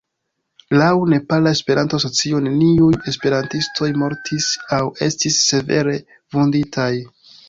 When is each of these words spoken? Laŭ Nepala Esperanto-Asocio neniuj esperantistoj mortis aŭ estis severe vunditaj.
Laŭ 0.77 0.85
Nepala 1.13 1.49
Esperanto-Asocio 1.57 2.39
neniuj 2.45 2.89
esperantistoj 3.11 3.89
mortis 4.05 4.47
aŭ 4.79 4.79
estis 5.09 5.37
severe 5.51 5.95
vunditaj. 6.39 6.89